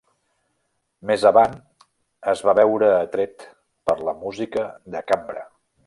Més 1.09 1.25
avant 1.31 1.53
es 2.33 2.41
va 2.49 2.57
veure 2.61 2.91
atret 2.95 3.47
per 3.91 3.99
la 4.11 4.17
música 4.27 4.69
de 4.97 5.07
cambra. 5.13 5.47